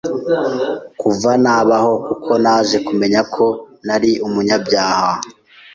kuva 1.01 1.31
nabaho 1.43 1.91
kuko 2.05 2.31
naje 2.43 2.77
kumenya 2.87 3.21
ko 3.33 3.45
nari 3.85 4.11
umunyabyaha 4.27 5.11